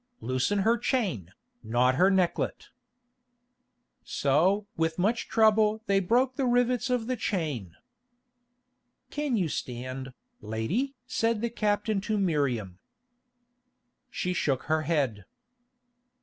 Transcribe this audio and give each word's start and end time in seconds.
Loosen 0.19 0.57
her 0.65 0.79
chain, 0.79 1.31
not 1.61 1.93
her 1.93 2.09
necklet." 2.09 2.69
So 4.03 4.65
with 4.75 4.97
much 4.97 5.27
trouble 5.27 5.83
they 5.85 5.99
broke 5.99 6.37
the 6.37 6.47
rivets 6.47 6.89
of 6.89 7.05
the 7.05 7.15
chain. 7.15 7.75
"Can 9.11 9.37
you 9.37 9.47
stand, 9.47 10.11
lady?" 10.41 10.95
said 11.05 11.41
the 11.41 11.51
captain 11.51 12.01
to 12.01 12.17
Miriam. 12.17 12.79
She 14.09 14.33
shook 14.33 14.63
her 14.63 14.81
head. 14.89 15.25